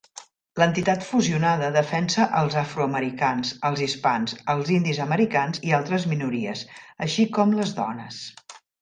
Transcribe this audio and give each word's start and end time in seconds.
L'entitat 0.59 1.03
fusionada 1.09 1.69
defensa 1.75 2.25
els 2.39 2.57
afroamericans, 2.63 3.53
els 3.71 3.85
hispans, 3.89 4.35
els 4.57 4.75
indis 4.79 5.05
americans 5.09 5.65
i 5.71 5.79
altres 5.83 6.11
minories, 6.17 6.69
així 7.09 7.31
com 7.39 7.59
les 7.63 7.81
dones. 7.85 8.23